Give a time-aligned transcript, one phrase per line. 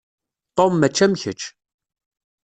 [0.57, 1.41] Tom mačči am kečč.